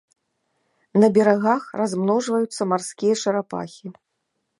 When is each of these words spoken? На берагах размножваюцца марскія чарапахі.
На 1.01 1.07
берагах 1.17 1.63
размножваюцца 1.81 2.61
марскія 2.71 3.13
чарапахі. 3.25 3.87